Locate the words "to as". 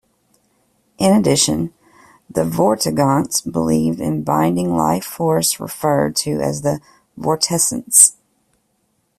6.15-6.63